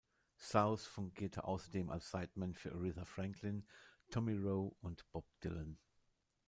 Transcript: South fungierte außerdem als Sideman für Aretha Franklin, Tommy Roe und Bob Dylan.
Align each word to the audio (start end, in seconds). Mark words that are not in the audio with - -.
South 0.39 0.83
fungierte 0.87 1.43
außerdem 1.43 1.91
als 1.91 2.09
Sideman 2.09 2.55
für 2.55 2.71
Aretha 2.73 3.05
Franklin, 3.05 3.67
Tommy 4.09 4.35
Roe 4.35 4.71
und 4.81 5.05
Bob 5.11 5.27
Dylan. 5.41 5.77